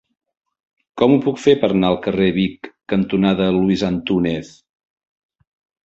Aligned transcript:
Com 1.01 1.13
ho 1.15 1.19
puc 1.25 1.41
fer 1.41 1.55
per 1.65 1.69
anar 1.75 1.91
al 1.95 1.99
carrer 2.07 2.31
Vic 2.39 2.73
cantonada 2.95 3.53
Luis 3.61 3.87
Antúnez? 3.93 4.55